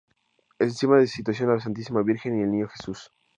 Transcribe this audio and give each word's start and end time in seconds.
Encima 0.57 0.99
se 1.01 1.05
sitúan 1.05 1.49
la 1.57 1.59
Santísima 1.59 2.01
Virgen 2.01 2.35
y 2.35 2.41
el 2.41 2.49
Niño 2.51 2.67
Jesús. 2.69 3.11